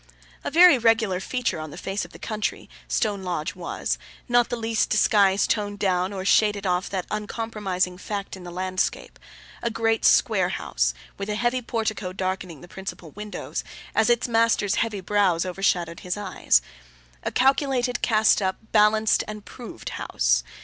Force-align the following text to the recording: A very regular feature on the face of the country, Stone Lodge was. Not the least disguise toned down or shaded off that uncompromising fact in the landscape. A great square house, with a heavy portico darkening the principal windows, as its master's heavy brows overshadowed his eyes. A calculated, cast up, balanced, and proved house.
A 0.43 0.49
very 0.49 0.79
regular 0.79 1.19
feature 1.19 1.59
on 1.59 1.69
the 1.69 1.77
face 1.77 2.05
of 2.05 2.11
the 2.11 2.17
country, 2.17 2.67
Stone 2.87 3.21
Lodge 3.21 3.53
was. 3.53 3.99
Not 4.27 4.49
the 4.49 4.55
least 4.55 4.89
disguise 4.89 5.45
toned 5.45 5.77
down 5.77 6.11
or 6.11 6.25
shaded 6.25 6.65
off 6.65 6.89
that 6.89 7.05
uncompromising 7.11 7.99
fact 7.99 8.35
in 8.35 8.43
the 8.43 8.49
landscape. 8.49 9.19
A 9.61 9.69
great 9.69 10.03
square 10.03 10.49
house, 10.49 10.95
with 11.19 11.29
a 11.29 11.35
heavy 11.35 11.61
portico 11.61 12.13
darkening 12.13 12.61
the 12.61 12.67
principal 12.67 13.11
windows, 13.11 13.63
as 13.93 14.09
its 14.09 14.27
master's 14.27 14.73
heavy 14.81 15.01
brows 15.01 15.45
overshadowed 15.45 15.99
his 15.99 16.17
eyes. 16.17 16.63
A 17.21 17.29
calculated, 17.31 18.01
cast 18.01 18.41
up, 18.41 18.55
balanced, 18.71 19.23
and 19.27 19.45
proved 19.45 19.89
house. 19.89 20.43